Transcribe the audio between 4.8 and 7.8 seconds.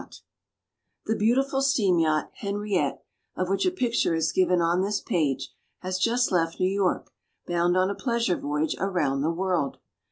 this page, has just left New York, bound